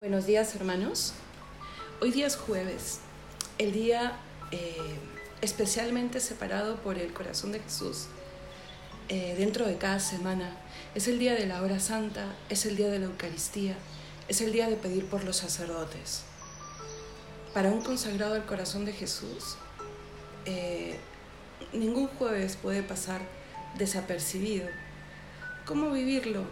Buenos 0.00 0.26
días 0.26 0.54
hermanos. 0.54 1.12
Hoy 2.00 2.12
día 2.12 2.28
es 2.28 2.36
jueves, 2.36 3.00
el 3.58 3.72
día 3.72 4.16
eh, 4.52 4.76
especialmente 5.40 6.20
separado 6.20 6.76
por 6.76 6.98
el 6.98 7.12
corazón 7.12 7.50
de 7.50 7.58
Jesús 7.58 8.06
eh, 9.08 9.34
dentro 9.36 9.66
de 9.66 9.76
cada 9.76 9.98
semana. 9.98 10.56
Es 10.94 11.08
el 11.08 11.18
día 11.18 11.34
de 11.34 11.46
la 11.46 11.60
hora 11.62 11.80
santa, 11.80 12.32
es 12.48 12.64
el 12.64 12.76
día 12.76 12.90
de 12.90 13.00
la 13.00 13.06
Eucaristía, 13.06 13.74
es 14.28 14.40
el 14.40 14.52
día 14.52 14.68
de 14.68 14.76
pedir 14.76 15.04
por 15.06 15.24
los 15.24 15.38
sacerdotes. 15.38 16.22
Para 17.52 17.72
un 17.72 17.82
consagrado 17.82 18.34
del 18.34 18.44
corazón 18.44 18.84
de 18.84 18.92
Jesús, 18.92 19.56
eh, 20.44 20.96
ningún 21.72 22.06
jueves 22.06 22.54
puede 22.54 22.84
pasar 22.84 23.20
desapercibido. 23.76 24.68
¿Cómo 25.66 25.90
vivirlo? 25.90 26.44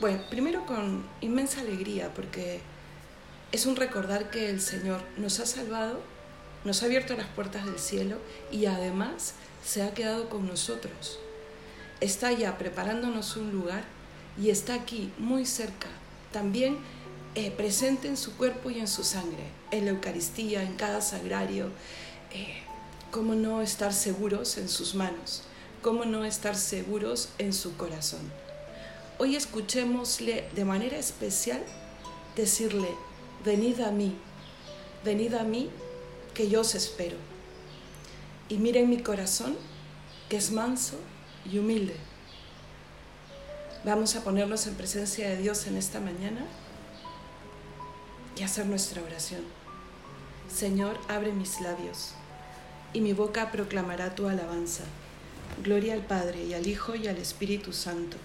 Bueno, 0.00 0.22
primero 0.30 0.66
con 0.66 1.04
inmensa 1.20 1.62
alegría, 1.62 2.14
porque 2.14 2.60
es 3.52 3.66
un 3.66 3.76
recordar 3.76 4.30
que 4.30 4.50
el 4.50 4.60
Señor 4.60 5.00
nos 5.16 5.40
ha 5.40 5.46
salvado, 5.46 6.00
nos 6.64 6.82
ha 6.82 6.86
abierto 6.86 7.16
las 7.16 7.28
puertas 7.28 7.64
del 7.64 7.78
cielo 7.78 8.18
y 8.50 8.66
además 8.66 9.34
se 9.64 9.82
ha 9.82 9.94
quedado 9.94 10.28
con 10.28 10.46
nosotros. 10.46 11.18
Está 12.00 12.32
ya 12.32 12.58
preparándonos 12.58 13.36
un 13.36 13.52
lugar 13.52 13.84
y 14.40 14.50
está 14.50 14.74
aquí, 14.74 15.12
muy 15.18 15.46
cerca, 15.46 15.88
también 16.32 16.78
eh, 17.34 17.50
presente 17.50 18.08
en 18.08 18.16
su 18.16 18.36
cuerpo 18.36 18.70
y 18.70 18.80
en 18.80 18.88
su 18.88 19.04
sangre, 19.04 19.44
en 19.70 19.84
la 19.84 19.92
Eucaristía, 19.92 20.62
en 20.62 20.74
cada 20.74 21.00
sagrario. 21.00 21.70
Eh, 22.32 22.62
¿Cómo 23.10 23.34
no 23.34 23.62
estar 23.62 23.94
seguros 23.94 24.58
en 24.58 24.68
sus 24.68 24.94
manos? 24.94 25.42
¿Cómo 25.80 26.04
no 26.04 26.24
estar 26.24 26.56
seguros 26.56 27.30
en 27.38 27.52
su 27.52 27.76
corazón? 27.76 28.20
Hoy 29.18 29.36
escuchémosle 29.36 30.48
de 30.54 30.64
manera 30.64 30.98
especial 30.98 31.62
decirle, 32.34 32.88
venid 33.44 33.80
a 33.80 33.90
mí, 33.90 34.14
venid 35.04 35.34
a 35.34 35.44
mí, 35.44 35.70
que 36.34 36.48
yo 36.48 36.60
os 36.60 36.74
espero. 36.74 37.16
Y 38.48 38.58
miren 38.58 38.90
mi 38.90 38.98
corazón, 38.98 39.56
que 40.28 40.36
es 40.36 40.50
manso 40.50 40.96
y 41.50 41.58
humilde. 41.58 41.96
Vamos 43.84 44.16
a 44.16 44.24
ponernos 44.24 44.66
en 44.66 44.74
presencia 44.74 45.28
de 45.28 45.36
Dios 45.36 45.66
en 45.66 45.76
esta 45.76 46.00
mañana 46.00 46.44
y 48.36 48.42
hacer 48.42 48.66
nuestra 48.66 49.02
oración. 49.02 49.42
Señor, 50.52 50.98
abre 51.08 51.32
mis 51.32 51.60
labios 51.60 52.12
y 52.92 53.00
mi 53.00 53.12
boca 53.12 53.50
proclamará 53.50 54.14
tu 54.14 54.28
alabanza. 54.28 54.84
Gloria 55.62 55.94
al 55.94 56.04
Padre 56.04 56.44
y 56.44 56.54
al 56.54 56.66
Hijo 56.66 56.94
y 56.94 57.08
al 57.08 57.16
Espíritu 57.16 57.72
Santo, 57.72 58.16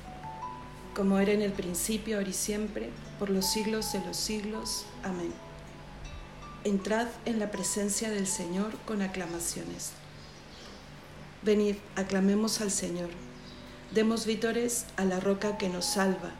como 0.94 1.20
era 1.20 1.32
en 1.32 1.42
el 1.42 1.54
principio, 1.54 2.18
ahora 2.18 2.30
y 2.30 2.34
siempre, 2.34 2.90
por 3.18 3.30
los 3.30 3.46
siglos 3.46 3.94
de 3.94 4.04
los 4.06 4.18
siglos. 4.18 4.86
Amén. 5.04 5.34
Entrad 6.64 7.08
en 7.26 7.40
la 7.40 7.50
presencia 7.50 8.10
del 8.10 8.28
Señor 8.28 8.78
con 8.86 9.02
aclamaciones. 9.02 9.92
Venid, 11.44 11.78
aclamemos 11.96 12.62
al 12.62 12.72
Señor. 12.72 13.10
Demos 13.94 14.26
vítores 14.26 14.86
a 14.98 15.06
la 15.06 15.20
roca 15.20 15.58
que 15.58 15.70
nos 15.70 15.86
salva. 15.86 16.32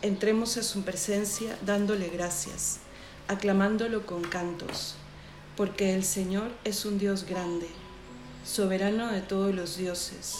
Entremos 0.00 0.56
a 0.56 0.62
su 0.62 0.82
presencia 0.82 1.58
dándole 1.64 2.08
gracias, 2.08 2.78
aclamándolo 3.28 4.06
con 4.06 4.22
cantos, 4.22 4.94
porque 5.56 5.94
el 5.94 6.04
Señor 6.04 6.50
es 6.64 6.84
un 6.84 6.98
Dios 6.98 7.24
grande, 7.24 7.68
soberano 8.44 9.12
de 9.12 9.20
todos 9.20 9.54
los 9.54 9.76
dioses. 9.76 10.38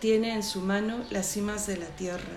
Tiene 0.00 0.34
en 0.34 0.42
su 0.42 0.60
mano 0.60 1.04
las 1.10 1.26
cimas 1.26 1.66
de 1.66 1.78
la 1.78 1.88
tierra 1.96 2.36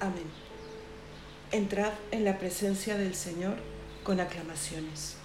Amén. 0.00 0.30
Entrad 1.50 1.92
en 2.12 2.24
la 2.24 2.38
presencia 2.38 2.96
del 2.96 3.16
Señor 3.16 3.56
con 4.04 4.20
aclamaciones. 4.20 5.16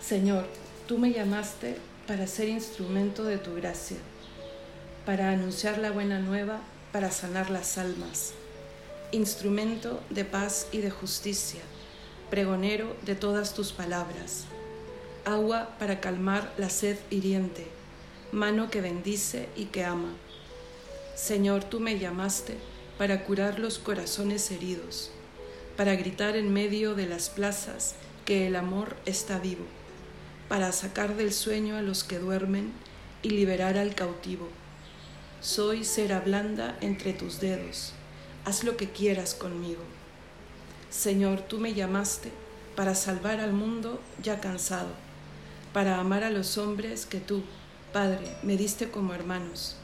Señor, 0.00 0.46
tú 0.86 0.98
me 0.98 1.12
llamaste 1.12 1.78
para 2.06 2.26
ser 2.28 2.48
instrumento 2.48 3.24
de 3.24 3.38
tu 3.38 3.54
gracia, 3.54 3.96
para 5.04 5.30
anunciar 5.30 5.78
la 5.78 5.90
buena 5.90 6.20
nueva, 6.20 6.60
para 6.92 7.10
sanar 7.10 7.50
las 7.50 7.76
almas, 7.78 8.34
instrumento 9.10 10.00
de 10.10 10.24
paz 10.24 10.68
y 10.70 10.78
de 10.78 10.90
justicia, 10.90 11.62
pregonero 12.30 12.94
de 13.02 13.16
todas 13.16 13.54
tus 13.54 13.72
palabras 13.72 14.46
agua 15.24 15.70
para 15.78 16.00
calmar 16.00 16.52
la 16.58 16.68
sed 16.68 16.98
hiriente, 17.10 17.66
mano 18.32 18.70
que 18.70 18.80
bendice 18.80 19.48
y 19.56 19.66
que 19.66 19.84
ama. 19.84 20.12
Señor, 21.14 21.64
tú 21.64 21.80
me 21.80 21.98
llamaste 21.98 22.56
para 22.98 23.24
curar 23.24 23.58
los 23.58 23.78
corazones 23.78 24.50
heridos, 24.50 25.10
para 25.76 25.94
gritar 25.94 26.36
en 26.36 26.52
medio 26.52 26.94
de 26.94 27.06
las 27.06 27.30
plazas 27.30 27.94
que 28.24 28.46
el 28.46 28.56
amor 28.56 28.96
está 29.06 29.38
vivo, 29.38 29.64
para 30.48 30.72
sacar 30.72 31.16
del 31.16 31.32
sueño 31.32 31.76
a 31.76 31.82
los 31.82 32.04
que 32.04 32.18
duermen 32.18 32.72
y 33.22 33.30
liberar 33.30 33.78
al 33.78 33.94
cautivo. 33.94 34.48
Soy 35.40 35.84
cera 35.84 36.20
blanda 36.20 36.76
entre 36.80 37.12
tus 37.12 37.40
dedos, 37.40 37.92
haz 38.44 38.64
lo 38.64 38.76
que 38.76 38.90
quieras 38.90 39.34
conmigo. 39.34 39.82
Señor, 40.90 41.40
tú 41.40 41.58
me 41.58 41.74
llamaste 41.74 42.30
para 42.76 42.94
salvar 42.94 43.40
al 43.40 43.52
mundo 43.52 44.00
ya 44.22 44.40
cansado 44.40 45.03
para 45.74 45.98
amar 45.98 46.22
a 46.22 46.30
los 46.30 46.56
hombres 46.56 47.04
que 47.04 47.18
tú, 47.18 47.42
Padre, 47.92 48.36
me 48.44 48.56
diste 48.56 48.92
como 48.92 49.12
hermanos. 49.12 49.74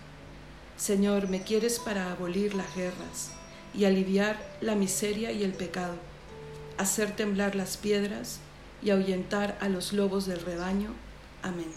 Señor, 0.76 1.28
me 1.28 1.42
quieres 1.42 1.80
para 1.80 2.12
abolir 2.12 2.54
las 2.54 2.74
guerras 2.76 3.32
y 3.74 3.86
aliviar 3.86 4.38
la 4.60 4.76
miseria 4.76 5.32
y 5.32 5.42
el 5.42 5.52
pecado, 5.52 5.96
hacer 6.78 7.16
temblar 7.16 7.56
las 7.56 7.76
piedras 7.76 8.38
y 8.80 8.90
ahuyentar 8.90 9.58
a 9.60 9.68
los 9.68 9.92
lobos 9.92 10.26
del 10.26 10.40
rebaño. 10.40 10.94
Amén. 11.42 11.72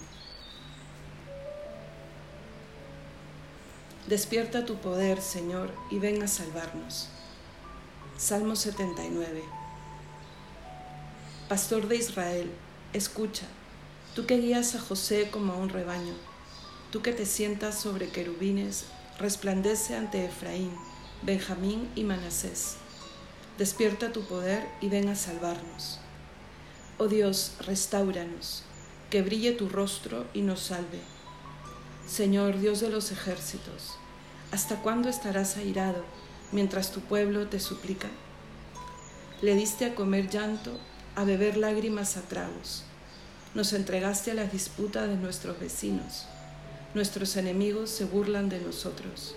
Despierta 4.07 4.63
tu 4.63 4.75
poder, 4.75 5.22
Señor, 5.22 5.72
y 5.90 5.97
ven 5.97 6.22
a 6.22 6.28
salvarnos. 6.28 7.09
Salmo 8.18 8.56
79. 8.56 9.44
Pastor 11.50 11.88
de 11.88 11.95
Israel, 11.95 12.51
escucha 12.94 13.48
Tú 14.15 14.27
que 14.27 14.38
guías 14.38 14.75
a 14.75 14.80
José 14.80 15.31
como 15.31 15.54
a 15.54 15.56
un 15.56 15.69
rebaño, 15.69 16.13
tú 16.92 17.01
que 17.01 17.13
te 17.13 17.25
sientas 17.25 17.81
sobre 17.81 18.10
querubines, 18.10 18.86
resplandece 19.18 19.95
ante 19.95 20.24
Efraín, 20.24 20.69
Benjamín 21.24 21.89
y 21.95 22.04
Manasés. 22.04 22.75
Despierta 23.57 24.12
tu 24.12 24.21
poder 24.21 24.68
y 24.81 24.89
ven 24.89 25.10
a 25.10 25.15
salvarnos. 25.15 25.98
Oh 27.00 27.07
Dios, 27.07 27.54
restauranos, 27.62 28.62
que 29.10 29.24
brille 29.24 29.54
tu 29.54 29.68
rostro 29.68 30.27
y 30.31 30.44
nos 30.44 30.59
salve. 30.59 31.00
Señor 32.07 32.59
Dios 32.59 32.81
de 32.81 32.89
los 32.89 33.12
ejércitos, 33.12 33.98
¿hasta 34.51 34.75
cuándo 34.83 35.09
estarás 35.09 35.57
airado 35.57 36.06
mientras 36.51 36.92
tu 36.92 37.00
pueblo 37.00 37.48
te 37.48 37.59
suplica? 37.59 38.09
Le 39.42 39.56
diste 39.56 39.86
a 39.86 39.95
comer 39.95 40.30
llanto, 40.30 40.77
a 41.16 41.24
beber 41.24 41.57
lágrimas 41.57 42.16
a 42.16 42.21
tragos 42.21 42.83
nos 43.53 43.73
entregaste 43.73 44.31
a 44.31 44.33
la 44.33 44.45
disputa 44.45 45.05
de 45.05 45.15
nuestros 45.15 45.59
vecinos. 45.59 46.25
Nuestros 46.95 47.38
enemigos 47.38 47.89
se 47.91 48.05
burlan 48.05 48.50
de 48.50 48.59
nosotros. 48.59 49.35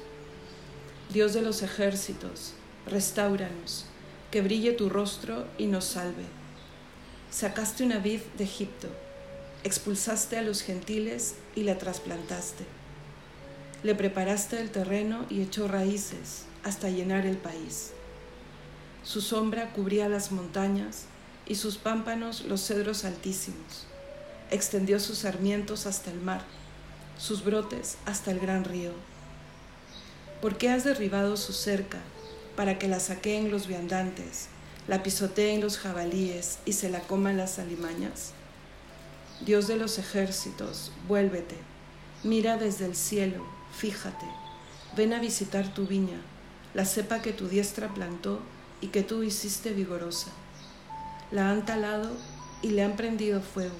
Dios 1.12 1.34
de 1.34 1.42
los 1.42 1.62
ejércitos, 1.62 2.54
restauranos, 2.86 3.84
que 4.30 4.40
brille 4.40 4.72
tu 4.72 4.88
rostro 4.88 5.46
y 5.58 5.66
nos 5.66 5.84
salve. 5.84 6.24
Sacaste 7.30 7.84
una 7.84 7.98
vid 7.98 8.20
de 8.38 8.44
Egipto, 8.44 8.88
expulsaste 9.64 10.38
a 10.38 10.42
los 10.42 10.62
gentiles 10.62 11.34
y 11.54 11.64
la 11.64 11.76
trasplantaste. 11.76 12.64
Le 13.82 13.94
preparaste 13.94 14.60
el 14.60 14.70
terreno 14.70 15.26
y 15.28 15.42
echó 15.42 15.68
raíces 15.68 16.44
hasta 16.64 16.88
llenar 16.88 17.26
el 17.26 17.36
país. 17.36 17.92
Su 19.04 19.20
sombra 19.20 19.72
cubría 19.72 20.08
las 20.08 20.32
montañas 20.32 21.04
y 21.46 21.56
sus 21.56 21.76
pámpanos 21.76 22.44
los 22.46 22.66
cedros 22.66 23.04
altísimos. 23.04 23.86
Extendió 24.50 25.00
sus 25.00 25.18
sarmientos 25.18 25.86
hasta 25.86 26.10
el 26.10 26.20
mar, 26.20 26.42
sus 27.18 27.44
brotes 27.44 27.96
hasta 28.04 28.30
el 28.30 28.38
gran 28.38 28.64
río. 28.64 28.92
¿Por 30.40 30.56
qué 30.58 30.70
has 30.70 30.84
derribado 30.84 31.36
su 31.36 31.52
cerca 31.52 31.98
para 32.54 32.78
que 32.78 32.88
la 32.88 33.00
saqueen 33.00 33.50
los 33.50 33.66
viandantes, 33.66 34.48
la 34.86 35.02
pisoteen 35.02 35.60
los 35.60 35.78
jabalíes 35.78 36.58
y 36.64 36.74
se 36.74 36.90
la 36.90 37.00
coman 37.00 37.36
las 37.36 37.58
alimañas? 37.58 38.32
Dios 39.44 39.66
de 39.66 39.76
los 39.76 39.98
ejércitos, 39.98 40.92
vuélvete, 41.08 41.56
mira 42.22 42.56
desde 42.56 42.86
el 42.86 42.94
cielo, 42.94 43.44
fíjate, 43.76 44.26
ven 44.96 45.12
a 45.12 45.20
visitar 45.20 45.74
tu 45.74 45.86
viña, 45.86 46.20
la 46.74 46.84
cepa 46.84 47.20
que 47.20 47.32
tu 47.32 47.48
diestra 47.48 47.92
plantó 47.92 48.40
y 48.80 48.88
que 48.88 49.02
tú 49.02 49.22
hiciste 49.22 49.72
vigorosa. 49.72 50.30
La 51.30 51.50
han 51.50 51.66
talado 51.66 52.10
y 52.62 52.68
le 52.70 52.84
han 52.84 52.96
prendido 52.96 53.40
fuego. 53.40 53.74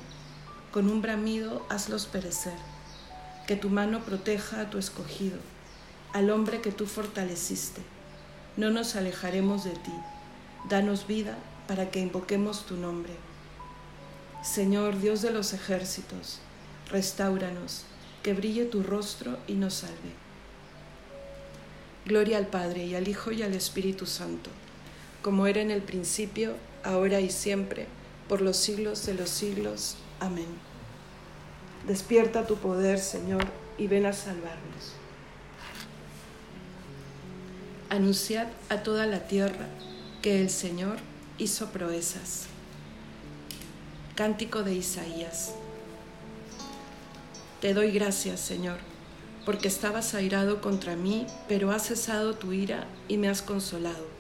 Con 0.76 0.90
un 0.90 1.00
bramido 1.00 1.64
hazlos 1.70 2.04
perecer. 2.04 2.52
Que 3.46 3.56
tu 3.56 3.70
mano 3.70 4.04
proteja 4.04 4.60
a 4.60 4.68
tu 4.68 4.76
escogido, 4.76 5.38
al 6.12 6.28
hombre 6.28 6.60
que 6.60 6.70
tú 6.70 6.84
fortaleciste. 6.84 7.80
No 8.58 8.68
nos 8.68 8.94
alejaremos 8.94 9.64
de 9.64 9.70
ti. 9.70 9.94
Danos 10.68 11.06
vida 11.06 11.38
para 11.66 11.90
que 11.90 12.00
invoquemos 12.00 12.66
tu 12.66 12.76
nombre. 12.76 13.14
Señor 14.44 15.00
Dios 15.00 15.22
de 15.22 15.30
los 15.30 15.54
ejércitos, 15.54 16.40
restauranos, 16.90 17.84
que 18.22 18.34
brille 18.34 18.66
tu 18.66 18.82
rostro 18.82 19.38
y 19.46 19.54
nos 19.54 19.72
salve. 19.72 20.12
Gloria 22.04 22.36
al 22.36 22.48
Padre 22.48 22.84
y 22.84 22.94
al 22.94 23.08
Hijo 23.08 23.32
y 23.32 23.42
al 23.42 23.54
Espíritu 23.54 24.04
Santo 24.04 24.50
como 25.22 25.46
era 25.46 25.62
en 25.62 25.70
el 25.70 25.80
principio, 25.80 26.52
ahora 26.84 27.20
y 27.20 27.30
siempre, 27.30 27.86
por 28.28 28.42
los 28.42 28.58
siglos 28.58 29.06
de 29.06 29.14
los 29.14 29.30
siglos. 29.30 29.96
Amén. 30.20 30.46
Despierta 31.86 32.46
tu 32.46 32.56
poder, 32.56 32.98
Señor, 32.98 33.44
y 33.78 33.86
ven 33.86 34.06
a 34.06 34.12
salvarnos. 34.12 34.94
Anunciad 37.90 38.48
a 38.68 38.82
toda 38.82 39.06
la 39.06 39.28
tierra 39.28 39.66
que 40.22 40.40
el 40.40 40.50
Señor 40.50 40.96
hizo 41.38 41.70
proezas. 41.70 42.46
Cántico 44.14 44.62
de 44.62 44.74
Isaías. 44.74 45.54
Te 47.60 47.74
doy 47.74 47.92
gracias, 47.92 48.40
Señor, 48.40 48.78
porque 49.44 49.68
estabas 49.68 50.14
airado 50.14 50.60
contra 50.60 50.96
mí, 50.96 51.26
pero 51.48 51.70
has 51.70 51.86
cesado 51.86 52.34
tu 52.34 52.52
ira 52.52 52.86
y 53.08 53.18
me 53.18 53.28
has 53.28 53.42
consolado 53.42 54.16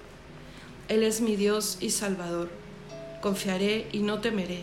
él 0.88 1.02
es 1.02 1.20
mi 1.20 1.34
Dios 1.34 1.78
y 1.80 1.90
Salvador. 1.90 2.48
Confiaré 3.20 3.88
y 3.90 4.00
no 4.00 4.20
temeré, 4.20 4.62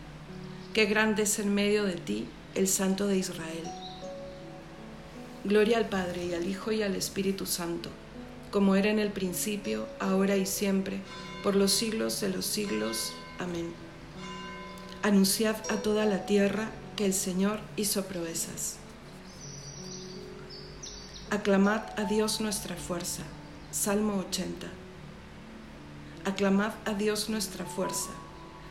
qué 0.73 0.85
grande 0.85 1.23
es 1.23 1.39
en 1.39 1.53
medio 1.53 1.83
de 1.83 1.95
ti 1.95 2.27
el 2.55 2.67
Santo 2.67 3.07
de 3.07 3.17
Israel. 3.17 3.63
Gloria 5.43 5.77
al 5.77 5.89
Padre 5.89 6.25
y 6.25 6.33
al 6.33 6.47
Hijo 6.47 6.71
y 6.71 6.83
al 6.83 6.95
Espíritu 6.95 7.45
Santo, 7.45 7.89
como 8.51 8.75
era 8.75 8.89
en 8.89 8.99
el 8.99 9.11
principio, 9.11 9.87
ahora 9.99 10.37
y 10.37 10.45
siempre, 10.45 10.99
por 11.43 11.55
los 11.55 11.71
siglos 11.71 12.21
de 12.21 12.29
los 12.29 12.45
siglos. 12.45 13.13
Amén. 13.39 13.73
Anunciad 15.03 15.55
a 15.71 15.77
toda 15.77 16.05
la 16.05 16.25
tierra 16.25 16.69
que 16.95 17.05
el 17.05 17.13
Señor 17.13 17.59
hizo 17.75 18.05
proezas. 18.05 18.77
Aclamad 21.31 21.81
a 21.97 22.03
Dios 22.03 22.41
nuestra 22.41 22.75
fuerza 22.75 23.23
Salmo 23.71 24.17
80. 24.27 24.67
Aclamad 26.25 26.73
a 26.83 26.93
Dios 26.93 27.29
nuestra 27.29 27.63
fuerza, 27.63 28.09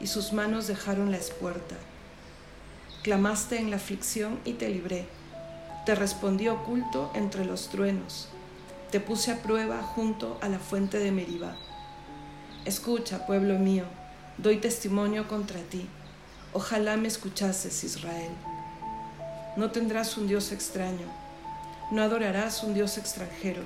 y 0.00 0.06
sus 0.06 0.32
manos 0.32 0.66
dejaron 0.66 1.10
la 1.10 1.16
espuerta. 1.16 1.76
Clamaste 3.02 3.58
en 3.58 3.70
la 3.70 3.76
aflicción 3.76 4.38
y 4.44 4.54
te 4.54 4.68
libré. 4.68 5.06
Te 5.84 5.94
respondí 5.94 6.48
oculto 6.48 7.10
entre 7.14 7.44
los 7.44 7.68
truenos. 7.68 8.28
Te 8.90 9.00
puse 9.00 9.32
a 9.32 9.42
prueba 9.42 9.82
junto 9.82 10.38
a 10.40 10.48
la 10.48 10.58
fuente 10.58 10.98
de 10.98 11.12
Meribá. 11.12 11.56
Escucha, 12.64 13.26
pueblo 13.26 13.58
mío, 13.58 13.84
doy 14.38 14.56
testimonio 14.58 15.28
contra 15.28 15.60
ti. 15.60 15.86
Ojalá 16.52 16.96
me 16.96 17.08
escuchases, 17.08 17.84
Israel. 17.84 18.32
No 19.56 19.70
tendrás 19.70 20.16
un 20.16 20.26
Dios 20.26 20.52
extraño, 20.52 21.06
no 21.90 22.02
adorarás 22.02 22.62
un 22.62 22.74
Dios 22.74 22.98
extranjero 22.98 23.62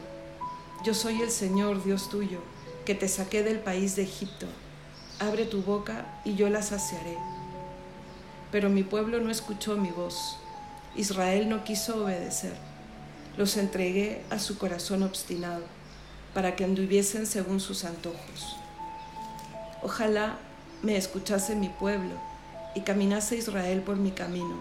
yo 0.83 0.95
soy 0.95 1.21
el 1.21 1.31
Señor 1.31 1.85
Dios 1.85 2.09
tuyo, 2.09 2.39
que 2.87 2.95
te 2.95 3.07
saqué 3.07 3.43
del 3.43 3.59
país 3.59 3.97
de 3.97 4.03
Egipto. 4.03 4.47
Abre 5.21 5.45
tu 5.45 5.61
boca 5.61 6.07
y 6.25 6.35
yo 6.35 6.49
la 6.49 6.63
saciaré. 6.63 7.19
Pero 8.51 8.71
mi 8.71 8.83
pueblo 8.83 9.21
no 9.21 9.31
escuchó 9.31 9.77
mi 9.77 9.91
voz. 9.91 10.39
Israel 10.97 11.51
no 11.51 11.63
quiso 11.63 12.05
obedecer. 12.05 12.55
Los 13.37 13.59
entregué 13.59 14.25
a 14.31 14.39
su 14.39 14.57
corazón 14.57 15.03
obstinado, 15.03 15.63
para 16.33 16.57
que 16.57 16.65
anduviesen 16.65 17.27
según 17.27 17.61
sus 17.61 17.85
antojos. 17.85 18.57
Ojalá 19.83 20.39
me 20.83 20.97
escuchase 20.97 21.55
mi 21.55 21.69
pueblo 21.69 22.15
y 22.75 22.81
caminase 22.81 23.37
Israel 23.37 23.83
por 23.83 23.97
mi 23.97 24.13
camino. 24.13 24.59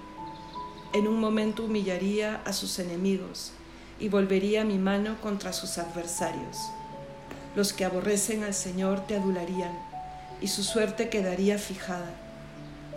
En 0.91 1.07
un 1.07 1.21
momento 1.21 1.63
humillaría 1.63 2.41
a 2.43 2.51
sus 2.51 2.79
enemigos 2.79 3.53
y 3.97 4.09
volvería 4.09 4.65
mi 4.65 4.77
mano 4.77 5.21
contra 5.21 5.53
sus 5.53 5.77
adversarios. 5.77 6.57
Los 7.55 7.71
que 7.71 7.85
aborrecen 7.85 8.43
al 8.43 8.53
Señor 8.53 9.07
te 9.07 9.15
adularían, 9.15 9.87
y 10.41 10.47
su 10.47 10.63
suerte 10.63 11.09
quedaría 11.09 11.57
fijada. 11.57 12.11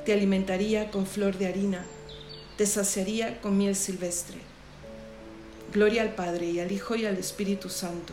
Te 0.04 0.12
alimentaría 0.12 0.90
con 0.90 1.06
flor 1.06 1.38
de 1.38 1.46
harina, 1.46 1.84
te 2.56 2.66
saciaría 2.66 3.40
con 3.40 3.56
miel 3.56 3.76
silvestre. 3.76 4.38
Gloria 5.72 6.02
al 6.02 6.14
Padre 6.14 6.46
y 6.46 6.60
al 6.60 6.70
Hijo 6.70 6.96
y 6.96 7.06
al 7.06 7.16
Espíritu 7.16 7.68
Santo, 7.68 8.12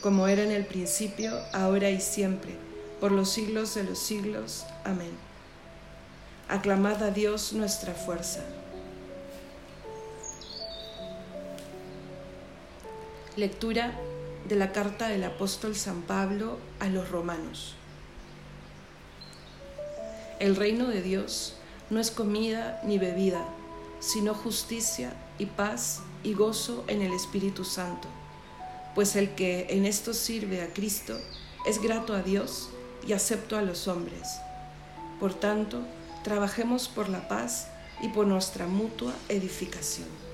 como 0.00 0.28
era 0.28 0.42
en 0.42 0.52
el 0.52 0.66
principio, 0.66 1.32
ahora 1.52 1.90
y 1.90 2.00
siempre, 2.00 2.52
por 3.00 3.12
los 3.12 3.30
siglos 3.30 3.74
de 3.74 3.84
los 3.84 3.98
siglos. 3.98 4.64
Amén. 4.84 5.10
Aclamad 6.48 7.02
a 7.02 7.10
Dios 7.10 7.52
nuestra 7.52 7.92
fuerza. 7.92 8.44
Lectura 13.34 13.92
de 14.48 14.54
la 14.54 14.72
carta 14.72 15.08
del 15.08 15.24
apóstol 15.24 15.74
San 15.74 16.02
Pablo 16.02 16.58
a 16.78 16.86
los 16.88 17.10
romanos. 17.10 17.74
El 20.38 20.54
reino 20.54 20.86
de 20.88 21.00
Dios 21.00 21.54
no 21.88 21.98
es 21.98 22.10
comida 22.10 22.80
ni 22.84 22.98
bebida, 22.98 23.42
sino 24.00 24.34
justicia 24.34 25.14
y 25.38 25.46
paz 25.46 26.02
y 26.22 26.34
gozo 26.34 26.84
en 26.88 27.00
el 27.00 27.14
Espíritu 27.14 27.64
Santo, 27.64 28.06
pues 28.94 29.16
el 29.16 29.34
que 29.34 29.66
en 29.70 29.86
esto 29.86 30.12
sirve 30.12 30.60
a 30.60 30.74
Cristo 30.74 31.18
es 31.64 31.80
grato 31.80 32.12
a 32.12 32.20
Dios 32.20 32.68
y 33.06 33.14
acepto 33.14 33.56
a 33.56 33.62
los 33.62 33.88
hombres. 33.88 34.28
Por 35.18 35.32
tanto, 35.32 35.80
trabajemos 36.22 36.88
por 36.88 37.08
la 37.08 37.28
paz 37.28 37.68
y 38.02 38.08
por 38.08 38.26
nuestra 38.26 38.66
mutua 38.66 39.14
edificación. 39.30 40.25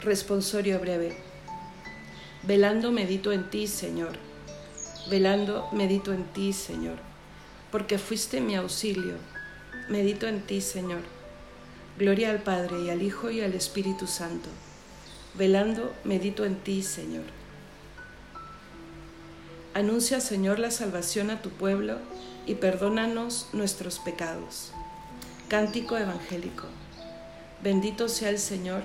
Responsorio 0.00 0.78
breve. 0.78 1.16
Velando 2.44 2.92
medito 2.92 3.32
en 3.32 3.50
ti, 3.50 3.66
Señor. 3.66 4.12
Velando 5.10 5.68
medito 5.72 6.12
en 6.12 6.22
ti, 6.22 6.52
Señor. 6.52 6.98
Porque 7.72 7.98
fuiste 7.98 8.40
mi 8.40 8.54
auxilio. 8.54 9.16
Medito 9.88 10.28
en 10.28 10.42
ti, 10.42 10.60
Señor. 10.60 11.00
Gloria 11.98 12.30
al 12.30 12.44
Padre 12.44 12.80
y 12.80 12.90
al 12.90 13.02
Hijo 13.02 13.32
y 13.32 13.40
al 13.40 13.54
Espíritu 13.54 14.06
Santo. 14.06 14.48
Velando 15.34 15.92
medito 16.04 16.44
en 16.44 16.54
ti, 16.54 16.84
Señor. 16.84 17.24
Anuncia, 19.74 20.20
Señor, 20.20 20.60
la 20.60 20.70
salvación 20.70 21.30
a 21.30 21.42
tu 21.42 21.50
pueblo 21.50 21.98
y 22.46 22.54
perdónanos 22.54 23.48
nuestros 23.52 23.98
pecados. 23.98 24.70
Cántico 25.48 25.96
evangélico. 25.96 26.68
Bendito 27.64 28.08
sea 28.08 28.30
el 28.30 28.38
Señor 28.38 28.84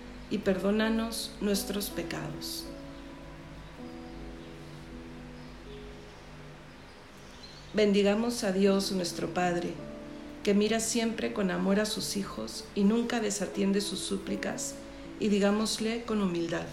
y 0.31 0.37
perdónanos 0.37 1.31
nuestros 1.41 1.89
pecados. 1.89 2.63
Bendigamos 7.73 8.43
a 8.43 8.51
Dios 8.51 8.91
nuestro 8.93 9.33
Padre, 9.33 9.73
que 10.43 10.53
mira 10.53 10.79
siempre 10.79 11.33
con 11.33 11.51
amor 11.51 11.79
a 11.79 11.85
sus 11.85 12.17
hijos 12.17 12.63
y 12.75 12.83
nunca 12.83 13.19
desatiende 13.19 13.81
sus 13.81 13.99
súplicas, 13.99 14.75
y 15.19 15.27
digámosle 15.27 16.03
con 16.03 16.21
humildad, 16.21 16.65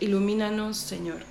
ilumínanos 0.00 0.78
Señor. 0.78 1.22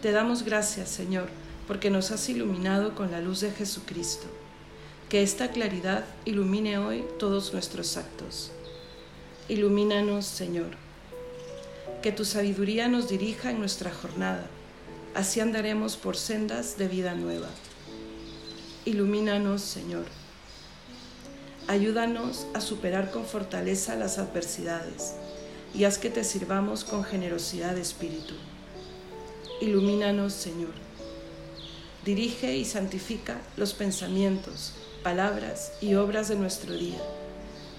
Te 0.00 0.10
damos 0.10 0.42
gracias 0.42 0.88
Señor, 0.88 1.28
porque 1.68 1.90
nos 1.90 2.10
has 2.10 2.28
iluminado 2.28 2.94
con 2.94 3.10
la 3.12 3.20
luz 3.20 3.40
de 3.40 3.52
Jesucristo. 3.52 4.26
Que 5.08 5.22
esta 5.22 5.50
claridad 5.50 6.04
ilumine 6.24 6.78
hoy 6.78 7.04
todos 7.18 7.52
nuestros 7.52 7.96
actos 7.98 8.50
Ilumínanos, 9.48 10.24
Señor. 10.24 10.70
Que 12.00 12.12
tu 12.12 12.24
sabiduría 12.24 12.86
nos 12.86 13.08
dirija 13.08 13.50
en 13.50 13.58
nuestra 13.58 13.90
jornada. 13.92 14.46
Así 15.16 15.40
andaremos 15.40 15.96
por 15.96 16.16
sendas 16.16 16.78
de 16.78 16.86
vida 16.86 17.14
nueva. 17.14 17.48
Ilumínanos, 18.84 19.60
Señor. 19.60 20.04
Ayúdanos 21.66 22.46
a 22.54 22.60
superar 22.60 23.10
con 23.10 23.24
fortaleza 23.24 23.96
las 23.96 24.18
adversidades 24.18 25.14
y 25.74 25.84
haz 25.84 25.98
que 25.98 26.10
te 26.10 26.22
sirvamos 26.22 26.84
con 26.84 27.02
generosidad 27.02 27.74
de 27.74 27.82
espíritu. 27.82 28.34
Ilumínanos, 29.60 30.34
Señor. 30.34 30.74
Dirige 32.04 32.56
y 32.56 32.64
santifica 32.64 33.40
los 33.56 33.74
pensamientos, 33.74 34.72
palabras 35.02 35.72
y 35.80 35.94
obras 35.94 36.28
de 36.28 36.36
nuestro 36.36 36.74
día 36.74 37.02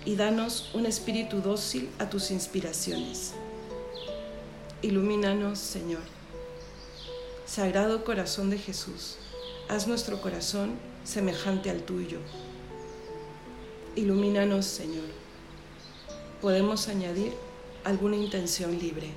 y 0.06 0.16
danos 0.16 0.70
un 0.74 0.86
espíritu 0.86 1.42
dócil 1.42 1.90
a 2.00 2.10
tus 2.10 2.32
inspiraciones. 2.32 3.34
Ilumínanos, 4.82 5.60
Señor. 5.60 6.02
Sagrado 7.46 8.04
corazón 8.04 8.50
de 8.50 8.58
Jesús, 8.58 9.18
haz 9.70 9.88
nuestro 9.88 10.22
corazón 10.22 10.72
semejante 11.04 11.70
al 11.70 11.84
tuyo. 11.84 12.20
Ilumínanos, 13.96 14.66
Señor. 14.66 15.06
Podemos 16.42 16.88
añadir 16.88 17.34
alguna 17.84 18.16
intención 18.16 18.78
libre. 18.80 19.10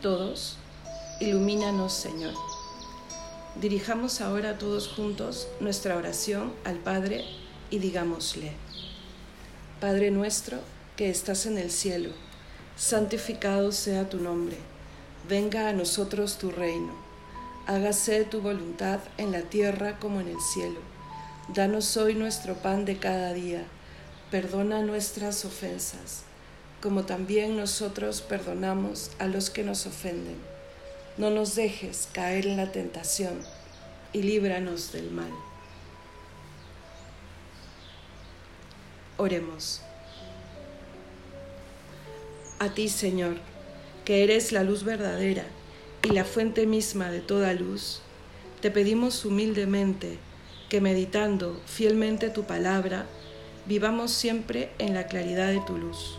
Todos, 0.00 0.56
ilumínanos 1.20 1.92
Señor. 1.92 2.34
Dirijamos 3.60 4.20
ahora 4.20 4.58
todos 4.58 4.88
juntos 4.88 5.48
nuestra 5.60 5.96
oración 5.96 6.52
al 6.64 6.76
Padre 6.76 7.24
y 7.70 7.78
digámosle, 7.78 8.52
Padre 9.80 10.10
nuestro 10.10 10.58
que 10.96 11.10
estás 11.10 11.46
en 11.46 11.58
el 11.58 11.70
cielo, 11.70 12.10
santificado 12.76 13.72
sea 13.72 14.08
tu 14.08 14.18
nombre, 14.18 14.56
venga 15.28 15.68
a 15.68 15.72
nosotros 15.72 16.38
tu 16.38 16.50
reino, 16.50 16.92
hágase 17.66 18.24
tu 18.24 18.40
voluntad 18.40 19.00
en 19.16 19.32
la 19.32 19.42
tierra 19.42 19.98
como 19.98 20.20
en 20.20 20.28
el 20.28 20.40
cielo. 20.40 20.80
Danos 21.54 21.96
hoy 21.96 22.14
nuestro 22.14 22.54
pan 22.54 22.84
de 22.84 22.98
cada 22.98 23.32
día, 23.32 23.64
perdona 24.30 24.82
nuestras 24.82 25.44
ofensas 25.44 26.24
como 26.80 27.04
también 27.04 27.56
nosotros 27.56 28.20
perdonamos 28.20 29.10
a 29.18 29.26
los 29.26 29.50
que 29.50 29.64
nos 29.64 29.86
ofenden. 29.86 30.36
No 31.16 31.30
nos 31.30 31.56
dejes 31.56 32.08
caer 32.12 32.46
en 32.46 32.56
la 32.56 32.70
tentación 32.70 33.40
y 34.12 34.22
líbranos 34.22 34.92
del 34.92 35.10
mal. 35.10 35.30
Oremos. 39.16 39.82
A 42.60 42.68
ti, 42.74 42.88
Señor, 42.88 43.36
que 44.04 44.22
eres 44.22 44.52
la 44.52 44.62
luz 44.62 44.84
verdadera 44.84 45.44
y 46.02 46.10
la 46.10 46.24
fuente 46.24 46.66
misma 46.66 47.10
de 47.10 47.20
toda 47.20 47.52
luz, 47.52 48.00
te 48.60 48.70
pedimos 48.70 49.24
humildemente 49.24 50.18
que 50.68 50.80
meditando 50.80 51.60
fielmente 51.66 52.30
tu 52.30 52.44
palabra, 52.44 53.06
vivamos 53.66 54.12
siempre 54.12 54.70
en 54.78 54.94
la 54.94 55.06
claridad 55.06 55.48
de 55.48 55.60
tu 55.66 55.76
luz. 55.76 56.18